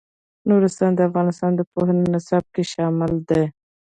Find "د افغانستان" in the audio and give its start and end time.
0.95-1.51